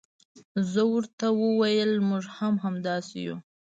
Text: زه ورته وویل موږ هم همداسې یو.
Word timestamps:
زه 0.71 0.81
ورته 0.93 1.25
وویل 1.43 1.91
موږ 2.09 2.23
هم 2.37 2.53
همداسې 2.65 3.17
یو. 3.27 3.37